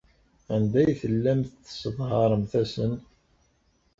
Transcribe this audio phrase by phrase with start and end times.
[0.55, 2.93] Anda ay tellamt tesseḍharemt-asen?